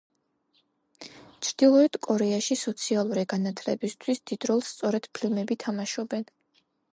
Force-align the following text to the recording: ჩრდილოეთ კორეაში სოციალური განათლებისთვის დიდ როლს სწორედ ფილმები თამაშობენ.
ჩრდილოეთ 1.47 1.99
კორეაში 2.07 2.57
სოციალური 2.61 3.27
განათლებისთვის 3.35 4.23
დიდ 4.33 4.49
როლს 4.53 4.73
სწორედ 4.75 5.07
ფილმები 5.19 5.59
თამაშობენ. 5.67 6.27